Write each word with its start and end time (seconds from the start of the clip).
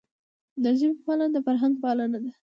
د 0.63 0.65
ژبي 0.79 0.97
پالنه 1.05 1.27
د 1.35 1.37
فرهنګ 1.45 1.73
پالنه 1.83 2.17
ده. 2.23 2.31